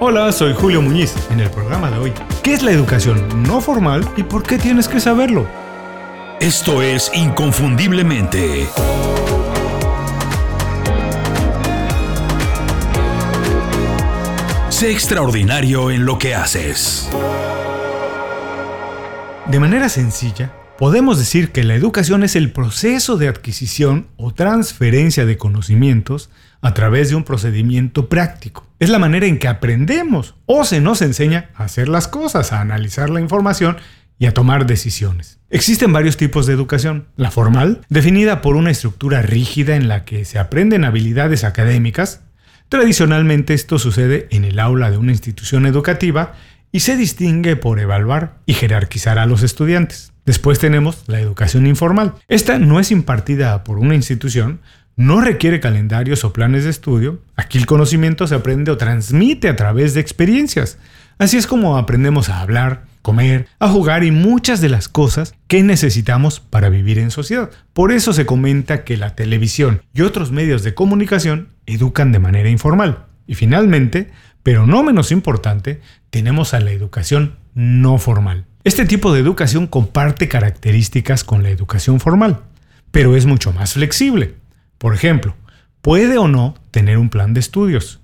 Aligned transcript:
Hola, 0.00 0.30
soy 0.30 0.54
Julio 0.54 0.80
Muñiz. 0.80 1.12
En 1.28 1.40
el 1.40 1.50
programa 1.50 1.90
de 1.90 1.98
hoy, 1.98 2.12
¿qué 2.44 2.52
es 2.52 2.62
la 2.62 2.70
educación 2.70 3.42
no 3.42 3.60
formal 3.60 4.08
y 4.16 4.22
por 4.22 4.44
qué 4.44 4.56
tienes 4.56 4.86
que 4.86 5.00
saberlo? 5.00 5.44
Esto 6.38 6.82
es 6.82 7.10
Inconfundiblemente. 7.14 8.68
Sé 14.68 14.92
extraordinario 14.92 15.90
en 15.90 16.06
lo 16.06 16.16
que 16.16 16.36
haces. 16.36 17.10
De 19.46 19.58
manera 19.58 19.88
sencilla, 19.88 20.52
podemos 20.78 21.18
decir 21.18 21.50
que 21.50 21.64
la 21.64 21.74
educación 21.74 22.22
es 22.22 22.36
el 22.36 22.52
proceso 22.52 23.16
de 23.16 23.26
adquisición 23.28 24.06
o 24.16 24.32
transferencia 24.32 25.26
de 25.26 25.36
conocimientos 25.36 26.30
a 26.60 26.72
través 26.72 27.10
de 27.10 27.16
un 27.16 27.24
procedimiento 27.24 28.08
práctico. 28.08 28.64
Es 28.78 28.88
la 28.88 29.00
manera 29.00 29.26
en 29.26 29.38
que 29.38 29.48
aprendemos 29.48 30.36
o 30.46 30.64
se 30.64 30.80
nos 30.80 31.02
enseña 31.02 31.50
a 31.56 31.64
hacer 31.64 31.88
las 31.88 32.06
cosas, 32.06 32.52
a 32.52 32.60
analizar 32.60 33.10
la 33.10 33.20
información 33.20 33.76
y 34.20 34.26
a 34.26 34.34
tomar 34.34 34.66
decisiones. 34.66 35.40
Existen 35.50 35.92
varios 35.92 36.16
tipos 36.16 36.46
de 36.46 36.54
educación. 36.54 37.08
La 37.16 37.30
formal, 37.30 37.80
definida 37.88 38.40
por 38.40 38.56
una 38.56 38.70
estructura 38.70 39.20
rígida 39.20 39.74
en 39.74 39.88
la 39.88 40.04
que 40.04 40.24
se 40.24 40.38
aprenden 40.38 40.84
habilidades 40.84 41.44
académicas, 41.44 42.22
Tradicionalmente 42.68 43.54
esto 43.54 43.78
sucede 43.78 44.28
en 44.30 44.44
el 44.44 44.58
aula 44.58 44.90
de 44.90 44.98
una 44.98 45.12
institución 45.12 45.64
educativa 45.64 46.34
y 46.70 46.80
se 46.80 46.98
distingue 46.98 47.56
por 47.56 47.80
evaluar 47.80 48.40
y 48.44 48.52
jerarquizar 48.52 49.18
a 49.18 49.24
los 49.24 49.42
estudiantes. 49.42 50.12
Después 50.28 50.58
tenemos 50.58 51.04
la 51.06 51.20
educación 51.20 51.66
informal. 51.66 52.12
Esta 52.28 52.58
no 52.58 52.80
es 52.80 52.90
impartida 52.90 53.64
por 53.64 53.78
una 53.78 53.94
institución, 53.94 54.60
no 54.94 55.22
requiere 55.22 55.58
calendarios 55.58 56.22
o 56.22 56.34
planes 56.34 56.64
de 56.64 56.70
estudio. 56.70 57.22
Aquí 57.34 57.56
el 57.56 57.64
conocimiento 57.64 58.26
se 58.26 58.34
aprende 58.34 58.70
o 58.70 58.76
transmite 58.76 59.48
a 59.48 59.56
través 59.56 59.94
de 59.94 60.02
experiencias. 60.02 60.76
Así 61.16 61.38
es 61.38 61.46
como 61.46 61.78
aprendemos 61.78 62.28
a 62.28 62.42
hablar, 62.42 62.84
comer, 63.00 63.46
a 63.58 63.70
jugar 63.70 64.04
y 64.04 64.10
muchas 64.10 64.60
de 64.60 64.68
las 64.68 64.90
cosas 64.90 65.34
que 65.46 65.62
necesitamos 65.62 66.40
para 66.40 66.68
vivir 66.68 66.98
en 66.98 67.10
sociedad. 67.10 67.48
Por 67.72 67.90
eso 67.90 68.12
se 68.12 68.26
comenta 68.26 68.84
que 68.84 68.98
la 68.98 69.14
televisión 69.14 69.80
y 69.94 70.02
otros 70.02 70.30
medios 70.30 70.62
de 70.62 70.74
comunicación 70.74 71.48
educan 71.64 72.12
de 72.12 72.18
manera 72.18 72.50
informal. 72.50 73.06
Y 73.26 73.34
finalmente, 73.34 74.10
pero 74.42 74.66
no 74.66 74.82
menos 74.82 75.10
importante, 75.10 75.80
tenemos 76.10 76.52
a 76.52 76.60
la 76.60 76.72
educación 76.72 77.36
no 77.54 77.96
formal. 77.96 78.47
Este 78.68 78.84
tipo 78.84 79.14
de 79.14 79.20
educación 79.20 79.66
comparte 79.66 80.28
características 80.28 81.24
con 81.24 81.42
la 81.42 81.48
educación 81.48 82.00
formal, 82.00 82.42
pero 82.90 83.16
es 83.16 83.24
mucho 83.24 83.50
más 83.50 83.72
flexible. 83.72 84.34
Por 84.76 84.94
ejemplo, 84.94 85.34
puede 85.80 86.18
o 86.18 86.28
no 86.28 86.54
tener 86.70 86.98
un 86.98 87.08
plan 87.08 87.32
de 87.32 87.40
estudios, 87.40 88.00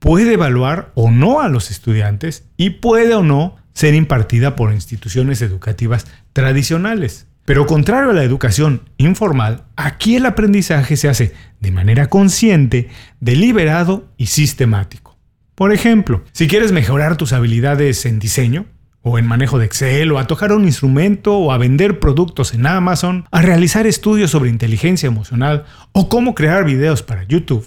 puede 0.00 0.34
evaluar 0.34 0.92
o 0.96 1.10
no 1.10 1.40
a 1.40 1.48
los 1.48 1.70
estudiantes 1.70 2.44
y 2.58 2.68
puede 2.68 3.14
o 3.14 3.22
no 3.22 3.56
ser 3.72 3.94
impartida 3.94 4.54
por 4.54 4.74
instituciones 4.74 5.40
educativas 5.40 6.06
tradicionales. 6.34 7.26
Pero 7.46 7.64
contrario 7.64 8.10
a 8.10 8.12
la 8.12 8.22
educación 8.22 8.82
informal, 8.98 9.64
aquí 9.76 10.16
el 10.16 10.26
aprendizaje 10.26 10.98
se 10.98 11.08
hace 11.08 11.32
de 11.60 11.70
manera 11.70 12.10
consciente, 12.10 12.90
deliberado 13.20 14.12
y 14.18 14.26
sistemático. 14.26 15.16
Por 15.54 15.72
ejemplo, 15.72 16.22
si 16.32 16.48
quieres 16.48 16.70
mejorar 16.70 17.16
tus 17.16 17.32
habilidades 17.32 18.04
en 18.04 18.18
diseño, 18.18 18.66
o 19.02 19.18
en 19.18 19.26
manejo 19.26 19.58
de 19.58 19.66
Excel, 19.66 20.12
o 20.12 20.18
a 20.18 20.26
tocar 20.26 20.52
un 20.52 20.64
instrumento, 20.64 21.36
o 21.36 21.52
a 21.52 21.58
vender 21.58 21.98
productos 21.98 22.54
en 22.54 22.66
Amazon, 22.66 23.26
a 23.30 23.42
realizar 23.42 23.86
estudios 23.86 24.30
sobre 24.30 24.50
inteligencia 24.50 25.06
emocional, 25.06 25.64
o 25.92 26.08
cómo 26.08 26.34
crear 26.34 26.64
videos 26.64 27.02
para 27.02 27.24
YouTube, 27.24 27.66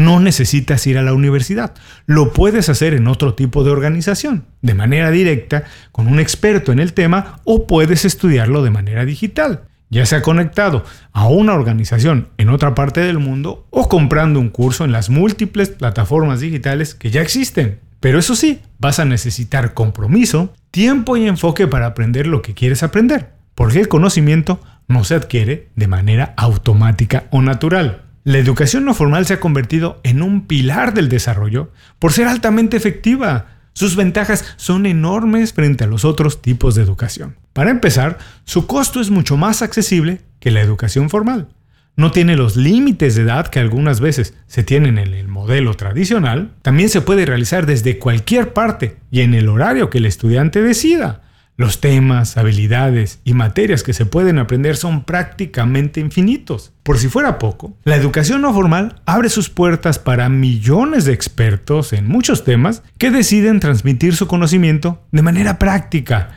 no 0.00 0.18
necesitas 0.18 0.86
ir 0.86 0.96
a 0.98 1.02
la 1.02 1.12
universidad. 1.12 1.74
Lo 2.06 2.32
puedes 2.32 2.68
hacer 2.68 2.94
en 2.94 3.06
otro 3.06 3.34
tipo 3.34 3.64
de 3.64 3.70
organización, 3.70 4.46
de 4.62 4.74
manera 4.74 5.10
directa, 5.10 5.64
con 5.92 6.06
un 6.06 6.18
experto 6.18 6.72
en 6.72 6.78
el 6.78 6.94
tema, 6.94 7.40
o 7.44 7.66
puedes 7.66 8.04
estudiarlo 8.04 8.62
de 8.62 8.70
manera 8.70 9.04
digital, 9.04 9.64
ya 9.90 10.06
sea 10.06 10.22
conectado 10.22 10.84
a 11.12 11.28
una 11.28 11.52
organización 11.52 12.28
en 12.38 12.48
otra 12.48 12.74
parte 12.74 13.00
del 13.00 13.18
mundo 13.18 13.66
o 13.70 13.88
comprando 13.88 14.40
un 14.40 14.48
curso 14.48 14.84
en 14.84 14.92
las 14.92 15.10
múltiples 15.10 15.68
plataformas 15.68 16.40
digitales 16.40 16.94
que 16.94 17.10
ya 17.10 17.20
existen. 17.20 17.80
Pero 18.00 18.18
eso 18.18 18.34
sí, 18.34 18.60
vas 18.78 18.98
a 18.98 19.04
necesitar 19.04 19.74
compromiso, 19.74 20.54
tiempo 20.70 21.16
y 21.16 21.28
enfoque 21.28 21.66
para 21.66 21.86
aprender 21.86 22.26
lo 22.26 22.42
que 22.42 22.54
quieres 22.54 22.82
aprender, 22.82 23.34
porque 23.54 23.80
el 23.80 23.88
conocimiento 23.88 24.60
no 24.88 25.04
se 25.04 25.14
adquiere 25.14 25.68
de 25.76 25.86
manera 25.86 26.34
automática 26.36 27.24
o 27.30 27.42
natural. 27.42 28.06
La 28.24 28.38
educación 28.38 28.84
no 28.84 28.94
formal 28.94 29.26
se 29.26 29.34
ha 29.34 29.40
convertido 29.40 30.00
en 30.02 30.22
un 30.22 30.46
pilar 30.46 30.94
del 30.94 31.08
desarrollo 31.08 31.70
por 31.98 32.12
ser 32.12 32.26
altamente 32.26 32.76
efectiva. 32.76 33.46
Sus 33.72 33.96
ventajas 33.96 34.44
son 34.56 34.86
enormes 34.86 35.52
frente 35.52 35.84
a 35.84 35.86
los 35.86 36.04
otros 36.04 36.42
tipos 36.42 36.74
de 36.74 36.82
educación. 36.82 37.36
Para 37.52 37.70
empezar, 37.70 38.18
su 38.44 38.66
costo 38.66 39.00
es 39.00 39.10
mucho 39.10 39.36
más 39.36 39.62
accesible 39.62 40.22
que 40.38 40.50
la 40.50 40.60
educación 40.60 41.08
formal. 41.08 41.48
No 41.96 42.10
tiene 42.12 42.36
los 42.36 42.56
límites 42.56 43.14
de 43.14 43.22
edad 43.22 43.48
que 43.48 43.58
algunas 43.58 44.00
veces 44.00 44.34
se 44.46 44.62
tienen 44.62 44.98
en 44.98 45.12
el 45.12 45.28
modelo 45.28 45.74
tradicional. 45.74 46.52
También 46.62 46.88
se 46.88 47.02
puede 47.02 47.26
realizar 47.26 47.66
desde 47.66 47.98
cualquier 47.98 48.52
parte 48.52 48.96
y 49.10 49.20
en 49.20 49.34
el 49.34 49.48
horario 49.48 49.90
que 49.90 49.98
el 49.98 50.06
estudiante 50.06 50.62
decida. 50.62 51.22
Los 51.60 51.78
temas, 51.78 52.38
habilidades 52.38 53.20
y 53.22 53.34
materias 53.34 53.82
que 53.82 53.92
se 53.92 54.06
pueden 54.06 54.38
aprender 54.38 54.78
son 54.78 55.04
prácticamente 55.04 56.00
infinitos. 56.00 56.72
Por 56.82 56.96
si 56.96 57.08
fuera 57.08 57.38
poco, 57.38 57.76
la 57.84 57.96
educación 57.96 58.40
no 58.40 58.54
formal 58.54 59.02
abre 59.04 59.28
sus 59.28 59.50
puertas 59.50 59.98
para 59.98 60.30
millones 60.30 61.04
de 61.04 61.12
expertos 61.12 61.92
en 61.92 62.08
muchos 62.08 62.44
temas 62.44 62.82
que 62.96 63.10
deciden 63.10 63.60
transmitir 63.60 64.16
su 64.16 64.26
conocimiento 64.26 65.02
de 65.12 65.20
manera 65.20 65.58
práctica. 65.58 66.30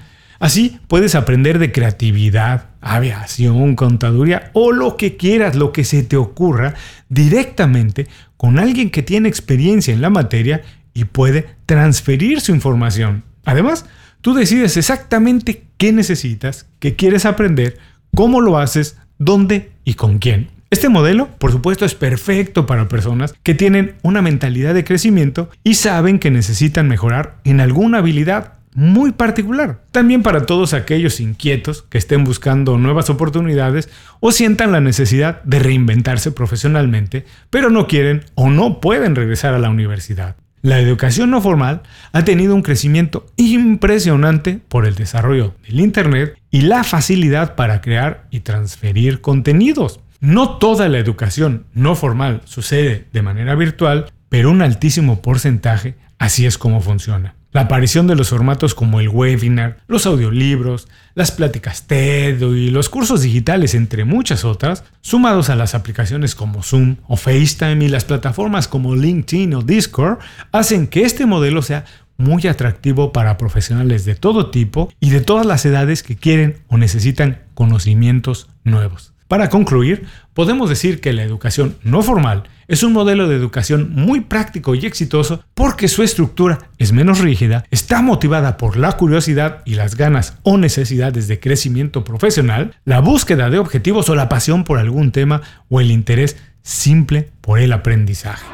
Así 0.43 0.79
puedes 0.87 1.15
aprender 1.15 1.57
de 1.57 1.71
creatividad, 1.71 2.65
aviación, 2.81 3.75
contaduría 3.75 4.51
o 4.53 4.71
lo 4.71 4.97
que 4.97 5.15
quieras, 5.15 5.55
lo 5.55 5.71
que 5.71 5.85
se 5.85 6.03
te 6.03 6.17
ocurra, 6.17 6.75
directamente 7.09 8.07
con 8.37 8.59
alguien 8.59 8.89
que 8.89 9.03
tiene 9.03 9.29
experiencia 9.29 9.93
en 9.93 10.01
la 10.01 10.09
materia 10.09 10.61
y 10.93 11.05
puede 11.05 11.47
transferir 11.65 12.41
su 12.41 12.51
información. 12.53 13.23
Además, 13.45 13.85
Tú 14.23 14.33
decides 14.33 14.77
exactamente 14.77 15.65
qué 15.75 15.91
necesitas, 15.91 16.65
qué 16.79 16.95
quieres 16.95 17.25
aprender, 17.25 17.77
cómo 18.15 18.39
lo 18.39 18.57
haces, 18.57 18.97
dónde 19.17 19.71
y 19.83 19.95
con 19.95 20.17
quién. 20.17 20.47
Este 20.69 20.87
modelo, 20.87 21.27
por 21.39 21.51
supuesto, 21.51 21.83
es 21.83 21.93
perfecto 21.93 22.65
para 22.65 22.87
personas 22.87 23.33
que 23.43 23.53
tienen 23.53 23.95
una 24.01 24.21
mentalidad 24.21 24.73
de 24.73 24.85
crecimiento 24.85 25.49
y 25.61 25.73
saben 25.73 26.19
que 26.19 26.31
necesitan 26.31 26.87
mejorar 26.87 27.35
en 27.43 27.59
alguna 27.59 27.97
habilidad 27.97 28.53
muy 28.75 29.11
particular. 29.11 29.81
También 29.91 30.23
para 30.23 30.45
todos 30.45 30.73
aquellos 30.73 31.19
inquietos 31.19 31.83
que 31.83 31.97
estén 31.97 32.23
buscando 32.23 32.77
nuevas 32.77 33.09
oportunidades 33.09 33.89
o 34.19 34.31
sientan 34.31 34.71
la 34.71 34.81
necesidad 34.81 35.41
de 35.43 35.59
reinventarse 35.59 36.31
profesionalmente, 36.31 37.25
pero 37.49 37.69
no 37.69 37.87
quieren 37.87 38.25
o 38.35 38.49
no 38.49 38.81
pueden 38.81 39.15
regresar 39.15 39.53
a 39.53 39.59
la 39.59 39.69
universidad. 39.69 40.35
La 40.61 40.79
educación 40.79 41.29
no 41.29 41.41
formal 41.41 41.81
ha 42.13 42.23
tenido 42.23 42.55
un 42.55 42.61
crecimiento 42.61 43.25
impresionante 43.35 44.61
por 44.69 44.85
el 44.85 44.95
desarrollo 44.95 45.53
del 45.67 45.81
Internet 45.81 46.37
y 46.51 46.61
la 46.61 46.85
facilidad 46.85 47.55
para 47.55 47.81
crear 47.81 48.27
y 48.31 48.39
transferir 48.39 49.19
contenidos. 49.19 49.99
No 50.21 50.57
toda 50.59 50.87
la 50.87 50.99
educación 50.99 51.65
no 51.73 51.95
formal 51.95 52.43
sucede 52.45 53.07
de 53.11 53.21
manera 53.21 53.55
virtual, 53.55 54.05
pero 54.29 54.51
un 54.51 54.61
altísimo 54.61 55.21
porcentaje 55.21 55.95
así 56.17 56.45
es 56.45 56.57
como 56.57 56.79
funciona. 56.79 57.35
La 57.53 57.61
aparición 57.61 58.07
de 58.07 58.15
los 58.15 58.29
formatos 58.29 58.73
como 58.73 58.99
el 58.99 59.09
webinar, 59.09 59.77
los 59.87 60.07
audiolibros, 60.07 60.87
las 61.13 61.31
pláticas 61.31 61.85
TED 61.85 62.41
y 62.41 62.71
los 62.71 62.89
cursos 62.89 63.21
digitales, 63.21 63.75
entre 63.75 64.05
muchas 64.05 64.43
otras, 64.43 64.83
sumados 65.01 65.51
a 65.51 65.55
las 65.55 65.75
aplicaciones 65.75 66.33
como 66.33 66.63
Zoom 66.63 66.95
o 67.07 67.15
FaceTime 67.15 67.85
y 67.85 67.89
las 67.89 68.05
plataformas 68.05 68.67
como 68.67 68.95
LinkedIn 68.95 69.53
o 69.53 69.61
Discord, 69.61 70.17
hacen 70.51 70.87
que 70.87 71.03
este 71.03 71.27
modelo 71.27 71.61
sea 71.61 71.85
muy 72.17 72.47
atractivo 72.47 73.13
para 73.13 73.37
profesionales 73.37 74.03
de 74.03 74.15
todo 74.15 74.49
tipo 74.49 74.91
y 74.99 75.11
de 75.11 75.21
todas 75.21 75.45
las 75.45 75.63
edades 75.65 76.01
que 76.01 76.15
quieren 76.15 76.57
o 76.69 76.77
necesitan 76.77 77.43
conocimientos 77.53 78.49
nuevos. 78.63 79.12
Para 79.33 79.49
concluir, 79.49 80.05
podemos 80.35 80.69
decir 80.69 81.01
que 81.01 81.11
la 81.11 81.23
educación 81.23 81.75
no 81.81 82.03
formal 82.03 82.43
es 82.67 82.83
un 82.83 82.93
modelo 82.93 83.27
de 83.27 83.35
educación 83.35 83.91
muy 83.91 84.21
práctico 84.21 84.75
y 84.75 84.85
exitoso 84.85 85.43
porque 85.55 85.87
su 85.87 86.03
estructura 86.03 86.69
es 86.77 86.91
menos 86.91 87.17
rígida, 87.17 87.65
está 87.71 88.03
motivada 88.03 88.57
por 88.57 88.77
la 88.77 88.91
curiosidad 88.91 89.63
y 89.65 89.73
las 89.73 89.97
ganas 89.97 90.37
o 90.43 90.59
necesidades 90.59 91.27
de 91.27 91.39
crecimiento 91.39 92.03
profesional, 92.03 92.75
la 92.85 92.99
búsqueda 92.99 93.49
de 93.49 93.57
objetivos 93.57 94.07
o 94.09 94.13
la 94.13 94.29
pasión 94.29 94.63
por 94.65 94.77
algún 94.77 95.11
tema 95.11 95.41
o 95.67 95.81
el 95.81 95.89
interés 95.89 96.37
simple 96.61 97.31
por 97.41 97.57
el 97.57 97.73
aprendizaje. 97.73 98.45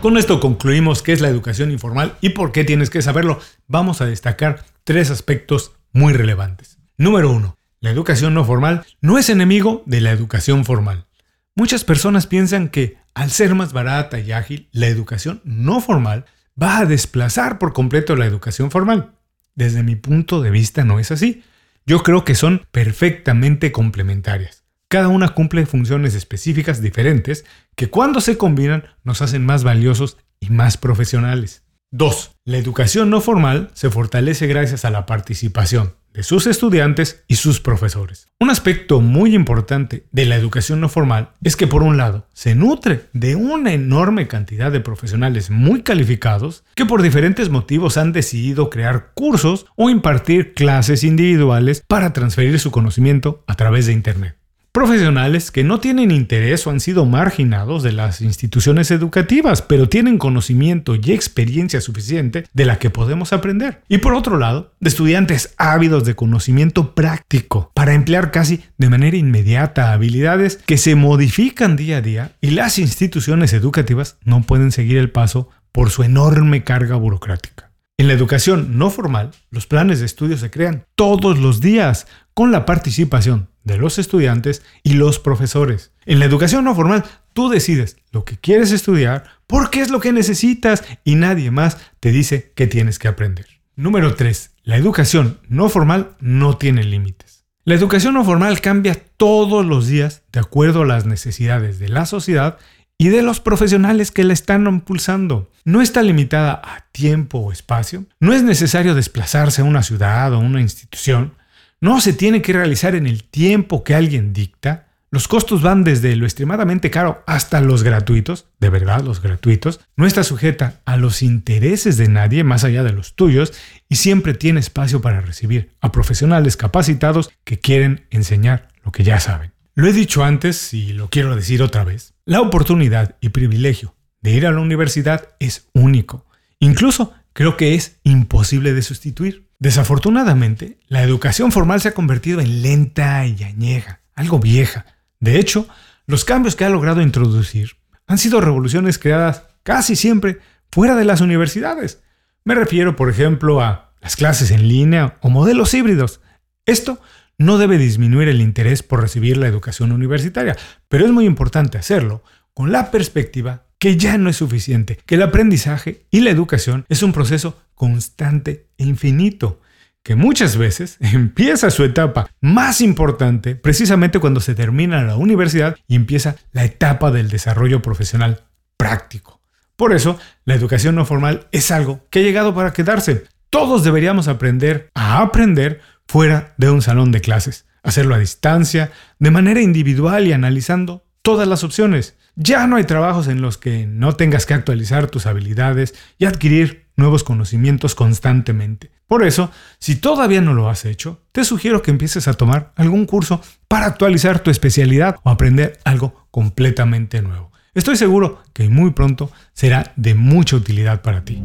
Con 0.00 0.16
esto 0.16 0.40
concluimos 0.40 1.02
qué 1.02 1.12
es 1.12 1.20
la 1.20 1.28
educación 1.28 1.70
informal 1.70 2.14
y 2.22 2.30
por 2.30 2.52
qué 2.52 2.64
tienes 2.64 2.88
que 2.88 3.02
saberlo. 3.02 3.40
Vamos 3.66 4.00
a 4.00 4.06
destacar 4.06 4.64
tres 4.84 5.10
aspectos 5.10 5.72
muy 5.92 6.14
relevantes. 6.14 6.78
Número 6.96 7.30
1. 7.30 7.57
La 7.80 7.90
educación 7.90 8.34
no 8.34 8.44
formal 8.44 8.84
no 9.00 9.18
es 9.18 9.30
enemigo 9.30 9.84
de 9.86 10.00
la 10.00 10.10
educación 10.10 10.64
formal. 10.64 11.06
Muchas 11.54 11.84
personas 11.84 12.26
piensan 12.26 12.68
que 12.68 12.98
al 13.14 13.30
ser 13.30 13.54
más 13.54 13.72
barata 13.72 14.18
y 14.18 14.32
ágil, 14.32 14.68
la 14.72 14.88
educación 14.88 15.40
no 15.44 15.80
formal 15.80 16.24
va 16.60 16.78
a 16.78 16.86
desplazar 16.86 17.58
por 17.58 17.72
completo 17.72 18.16
la 18.16 18.26
educación 18.26 18.70
formal. 18.70 19.12
Desde 19.54 19.82
mi 19.82 19.96
punto 19.96 20.40
de 20.40 20.50
vista 20.50 20.84
no 20.84 20.98
es 20.98 21.10
así. 21.10 21.44
Yo 21.86 22.02
creo 22.02 22.24
que 22.24 22.34
son 22.34 22.66
perfectamente 22.70 23.72
complementarias. 23.72 24.64
Cada 24.88 25.08
una 25.08 25.28
cumple 25.28 25.66
funciones 25.66 26.14
específicas 26.14 26.80
diferentes 26.80 27.44
que 27.76 27.90
cuando 27.90 28.20
se 28.20 28.38
combinan 28.38 28.84
nos 29.04 29.22
hacen 29.22 29.44
más 29.44 29.62
valiosos 29.62 30.16
y 30.40 30.50
más 30.50 30.76
profesionales. 30.76 31.62
2. 31.90 32.32
La 32.44 32.58
educación 32.58 33.08
no 33.08 33.22
formal 33.22 33.70
se 33.72 33.88
fortalece 33.88 34.46
gracias 34.46 34.84
a 34.84 34.90
la 34.90 35.06
participación 35.06 35.94
de 36.12 36.22
sus 36.22 36.46
estudiantes 36.46 37.24
y 37.28 37.36
sus 37.36 37.60
profesores. 37.60 38.28
Un 38.40 38.50
aspecto 38.50 39.00
muy 39.00 39.34
importante 39.34 40.04
de 40.10 40.26
la 40.26 40.36
educación 40.36 40.80
no 40.80 40.88
formal 40.88 41.30
es 41.42 41.56
que 41.56 41.66
por 41.66 41.82
un 41.82 41.96
lado 41.96 42.26
se 42.34 42.54
nutre 42.54 43.06
de 43.12 43.36
una 43.36 43.72
enorme 43.72 44.28
cantidad 44.28 44.70
de 44.70 44.80
profesionales 44.80 45.50
muy 45.50 45.82
calificados 45.82 46.64
que 46.74 46.86
por 46.86 47.02
diferentes 47.02 47.48
motivos 47.48 47.96
han 47.96 48.12
decidido 48.12 48.68
crear 48.68 49.12
cursos 49.14 49.66
o 49.76 49.88
impartir 49.88 50.54
clases 50.54 51.04
individuales 51.04 51.82
para 51.86 52.12
transferir 52.12 52.58
su 52.58 52.70
conocimiento 52.70 53.44
a 53.46 53.54
través 53.54 53.86
de 53.86 53.92
Internet 53.92 54.37
profesionales 54.72 55.50
que 55.50 55.64
no 55.64 55.80
tienen 55.80 56.10
interés 56.10 56.66
o 56.66 56.70
han 56.70 56.80
sido 56.80 57.04
marginados 57.04 57.82
de 57.82 57.92
las 57.92 58.20
instituciones 58.20 58.90
educativas, 58.90 59.62
pero 59.62 59.88
tienen 59.88 60.18
conocimiento 60.18 60.94
y 60.94 61.12
experiencia 61.12 61.80
suficiente 61.80 62.44
de 62.52 62.64
la 62.64 62.78
que 62.78 62.90
podemos 62.90 63.32
aprender. 63.32 63.82
Y 63.88 63.98
por 63.98 64.14
otro 64.14 64.38
lado, 64.38 64.74
de 64.80 64.88
estudiantes 64.88 65.54
ávidos 65.56 66.04
de 66.04 66.14
conocimiento 66.14 66.94
práctico 66.94 67.72
para 67.74 67.94
emplear 67.94 68.30
casi 68.30 68.64
de 68.76 68.88
manera 68.88 69.16
inmediata 69.16 69.92
habilidades 69.92 70.58
que 70.66 70.78
se 70.78 70.94
modifican 70.94 71.76
día 71.76 71.98
a 71.98 72.02
día 72.02 72.32
y 72.40 72.50
las 72.50 72.78
instituciones 72.78 73.52
educativas 73.52 74.16
no 74.24 74.42
pueden 74.42 74.72
seguir 74.72 74.98
el 74.98 75.10
paso 75.10 75.48
por 75.72 75.90
su 75.90 76.02
enorme 76.02 76.64
carga 76.64 76.96
burocrática. 76.96 77.68
En 78.00 78.06
la 78.06 78.14
educación 78.14 78.78
no 78.78 78.90
formal, 78.90 79.32
los 79.50 79.66
planes 79.66 79.98
de 79.98 80.06
estudio 80.06 80.38
se 80.38 80.50
crean 80.50 80.84
todos 80.94 81.38
los 81.38 81.60
días 81.60 82.06
con 82.32 82.52
la 82.52 82.64
participación 82.64 83.48
de 83.68 83.78
los 83.78 84.00
estudiantes 84.00 84.64
y 84.82 84.94
los 84.94 85.20
profesores. 85.20 85.92
En 86.04 86.18
la 86.18 86.24
educación 86.24 86.64
no 86.64 86.74
formal, 86.74 87.04
tú 87.32 87.48
decides 87.48 87.98
lo 88.10 88.24
que 88.24 88.36
quieres 88.36 88.72
estudiar, 88.72 89.24
porque 89.46 89.80
es 89.80 89.90
lo 89.90 90.00
que 90.00 90.12
necesitas 90.12 90.82
y 91.04 91.14
nadie 91.14 91.52
más 91.52 91.78
te 92.00 92.10
dice 92.10 92.52
que 92.56 92.66
tienes 92.66 92.98
que 92.98 93.06
aprender. 93.06 93.46
Número 93.76 94.16
3. 94.16 94.50
La 94.64 94.76
educación 94.76 95.38
no 95.48 95.68
formal 95.68 96.16
no 96.18 96.56
tiene 96.56 96.82
límites. 96.82 97.44
La 97.64 97.74
educación 97.74 98.14
no 98.14 98.24
formal 98.24 98.60
cambia 98.60 98.96
todos 99.16 99.64
los 99.64 99.86
días 99.86 100.22
de 100.32 100.40
acuerdo 100.40 100.82
a 100.82 100.86
las 100.86 101.06
necesidades 101.06 101.78
de 101.78 101.88
la 101.88 102.06
sociedad 102.06 102.58
y 102.98 103.10
de 103.10 103.22
los 103.22 103.38
profesionales 103.38 104.10
que 104.10 104.24
la 104.24 104.32
están 104.32 104.66
impulsando. 104.66 105.50
No 105.64 105.80
está 105.80 106.02
limitada 106.02 106.60
a 106.64 106.86
tiempo 106.90 107.38
o 107.38 107.52
espacio. 107.52 108.06
No 108.18 108.32
es 108.32 108.42
necesario 108.42 108.96
desplazarse 108.96 109.60
a 109.60 109.64
una 109.64 109.84
ciudad 109.84 110.32
o 110.32 110.40
una 110.40 110.60
institución 110.60 111.34
no 111.80 112.00
se 112.00 112.12
tiene 112.12 112.42
que 112.42 112.52
realizar 112.52 112.94
en 112.94 113.06
el 113.06 113.24
tiempo 113.24 113.84
que 113.84 113.94
alguien 113.94 114.32
dicta. 114.32 114.88
Los 115.10 115.28
costos 115.28 115.62
van 115.62 115.84
desde 115.84 116.14
lo 116.16 116.26
extremadamente 116.26 116.90
caro 116.90 117.22
hasta 117.26 117.60
los 117.60 117.82
gratuitos, 117.82 118.46
de 118.60 118.68
verdad 118.68 119.00
los 119.00 119.22
gratuitos. 119.22 119.80
No 119.96 120.06
está 120.06 120.22
sujeta 120.22 120.80
a 120.84 120.96
los 120.96 121.22
intereses 121.22 121.96
de 121.96 122.08
nadie 122.08 122.44
más 122.44 122.64
allá 122.64 122.82
de 122.82 122.92
los 122.92 123.14
tuyos 123.14 123.52
y 123.88 123.96
siempre 123.96 124.34
tiene 124.34 124.60
espacio 124.60 125.00
para 125.00 125.20
recibir 125.20 125.70
a 125.80 125.92
profesionales 125.92 126.56
capacitados 126.56 127.30
que 127.44 127.60
quieren 127.60 128.06
enseñar 128.10 128.68
lo 128.84 128.92
que 128.92 129.04
ya 129.04 129.18
saben. 129.20 129.52
Lo 129.74 129.86
he 129.86 129.92
dicho 129.92 130.24
antes 130.24 130.74
y 130.74 130.92
lo 130.92 131.08
quiero 131.08 131.36
decir 131.36 131.62
otra 131.62 131.84
vez. 131.84 132.12
La 132.24 132.40
oportunidad 132.40 133.16
y 133.20 133.28
privilegio 133.28 133.94
de 134.20 134.32
ir 134.32 134.46
a 134.46 134.50
la 134.50 134.60
universidad 134.60 135.28
es 135.38 135.68
único. 135.72 136.26
Incluso 136.58 137.14
creo 137.38 137.56
que 137.56 137.76
es 137.76 138.00
imposible 138.02 138.74
de 138.74 138.82
sustituir. 138.82 139.48
Desafortunadamente, 139.60 140.80
la 140.88 141.04
educación 141.04 141.52
formal 141.52 141.80
se 141.80 141.86
ha 141.86 141.94
convertido 141.94 142.40
en 142.40 142.62
lenta 142.62 143.24
y 143.26 143.44
añeja, 143.44 144.00
algo 144.16 144.40
vieja. 144.40 144.86
De 145.20 145.38
hecho, 145.38 145.68
los 146.08 146.24
cambios 146.24 146.56
que 146.56 146.64
ha 146.64 146.68
logrado 146.68 147.00
introducir 147.00 147.76
han 148.08 148.18
sido 148.18 148.40
revoluciones 148.40 148.98
creadas 148.98 149.44
casi 149.62 149.94
siempre 149.94 150.40
fuera 150.72 150.96
de 150.96 151.04
las 151.04 151.20
universidades. 151.20 152.02
Me 152.42 152.56
refiero, 152.56 152.96
por 152.96 153.08
ejemplo, 153.08 153.60
a 153.60 153.92
las 154.00 154.16
clases 154.16 154.50
en 154.50 154.66
línea 154.66 155.16
o 155.20 155.30
modelos 155.30 155.72
híbridos. 155.74 156.20
Esto 156.66 157.00
no 157.38 157.56
debe 157.56 157.78
disminuir 157.78 158.26
el 158.26 158.40
interés 158.40 158.82
por 158.82 159.00
recibir 159.00 159.36
la 159.36 159.46
educación 159.46 159.92
universitaria, 159.92 160.56
pero 160.88 161.06
es 161.06 161.12
muy 161.12 161.24
importante 161.24 161.78
hacerlo 161.78 162.24
con 162.52 162.72
la 162.72 162.90
perspectiva 162.90 163.67
que 163.78 163.96
ya 163.96 164.18
no 164.18 164.28
es 164.28 164.36
suficiente, 164.36 164.98
que 165.06 165.14
el 165.14 165.22
aprendizaje 165.22 166.06
y 166.10 166.20
la 166.20 166.30
educación 166.30 166.84
es 166.88 167.02
un 167.02 167.12
proceso 167.12 167.60
constante 167.74 168.66
e 168.76 168.84
infinito, 168.84 169.60
que 170.02 170.16
muchas 170.16 170.56
veces 170.56 170.96
empieza 171.00 171.70
su 171.70 171.84
etapa 171.84 172.30
más 172.40 172.80
importante 172.80 173.54
precisamente 173.54 174.18
cuando 174.18 174.40
se 174.40 174.54
termina 174.54 175.02
la 175.02 175.16
universidad 175.16 175.76
y 175.86 175.94
empieza 175.94 176.36
la 176.52 176.64
etapa 176.64 177.10
del 177.10 177.28
desarrollo 177.28 177.82
profesional 177.82 178.44
práctico. 178.76 179.40
Por 179.76 179.92
eso, 179.92 180.18
la 180.44 180.54
educación 180.54 180.96
no 180.96 181.04
formal 181.04 181.46
es 181.52 181.70
algo 181.70 182.04
que 182.10 182.18
ha 182.18 182.22
llegado 182.22 182.52
para 182.52 182.72
quedarse. 182.72 183.24
Todos 183.48 183.84
deberíamos 183.84 184.26
aprender 184.26 184.90
a 184.94 185.22
aprender 185.22 185.80
fuera 186.08 186.54
de 186.56 186.70
un 186.70 186.82
salón 186.82 187.12
de 187.12 187.20
clases, 187.20 187.66
hacerlo 187.84 188.16
a 188.16 188.18
distancia, 188.18 188.90
de 189.20 189.30
manera 189.30 189.60
individual 189.60 190.26
y 190.26 190.32
analizando 190.32 191.04
todas 191.22 191.46
las 191.46 191.62
opciones. 191.62 192.16
Ya 192.40 192.68
no 192.68 192.76
hay 192.76 192.84
trabajos 192.84 193.26
en 193.26 193.40
los 193.40 193.58
que 193.58 193.88
no 193.88 194.12
tengas 194.14 194.46
que 194.46 194.54
actualizar 194.54 195.10
tus 195.10 195.26
habilidades 195.26 195.96
y 196.18 196.24
adquirir 196.24 196.86
nuevos 196.94 197.24
conocimientos 197.24 197.96
constantemente. 197.96 198.92
Por 199.08 199.24
eso, 199.24 199.50
si 199.80 199.96
todavía 199.96 200.40
no 200.40 200.54
lo 200.54 200.68
has 200.68 200.84
hecho, 200.84 201.20
te 201.32 201.44
sugiero 201.44 201.82
que 201.82 201.90
empieces 201.90 202.28
a 202.28 202.34
tomar 202.34 202.70
algún 202.76 203.06
curso 203.06 203.42
para 203.66 203.86
actualizar 203.86 204.38
tu 204.38 204.52
especialidad 204.52 205.16
o 205.24 205.30
aprender 205.30 205.80
algo 205.84 206.28
completamente 206.30 207.22
nuevo. 207.22 207.50
Estoy 207.74 207.96
seguro 207.96 208.40
que 208.52 208.68
muy 208.68 208.92
pronto 208.92 209.32
será 209.52 209.92
de 209.96 210.14
mucha 210.14 210.54
utilidad 210.54 211.02
para 211.02 211.24
ti. 211.24 211.42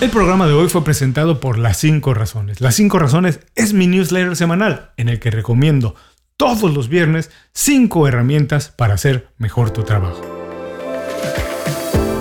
El 0.00 0.08
programa 0.08 0.46
de 0.46 0.54
hoy 0.54 0.68
fue 0.70 0.82
presentado 0.82 1.40
por 1.40 1.58
Las 1.58 1.76
5 1.76 2.14
Razones. 2.14 2.62
Las 2.62 2.74
5 2.76 2.98
Razones 2.98 3.40
es 3.54 3.74
mi 3.74 3.86
newsletter 3.86 4.34
semanal 4.34 4.92
en 4.96 5.10
el 5.10 5.20
que 5.20 5.30
recomiendo 5.30 5.94
todos 6.40 6.72
los 6.72 6.88
viernes 6.88 7.30
5 7.52 8.08
herramientas 8.08 8.70
para 8.70 8.94
hacer 8.94 9.28
mejor 9.36 9.72
tu 9.72 9.82
trabajo. 9.82 10.22